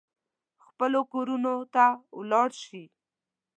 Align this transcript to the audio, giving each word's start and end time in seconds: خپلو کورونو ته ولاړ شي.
خپلو 0.65 0.99
کورونو 1.11 1.53
ته 1.73 1.85
ولاړ 2.17 2.49
شي. 2.63 2.83